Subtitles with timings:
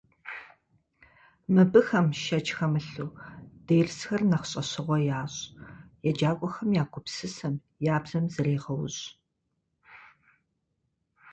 [1.53, 3.09] Мыбыхэм, шэч хэмылъу,
[3.65, 5.39] дерсхэр нэхъ щӏэщыгъуэ ящӏ,
[6.09, 7.55] еджакӏуэхэм я гупсысэм,
[7.93, 9.01] я бзэм зрегъэужь.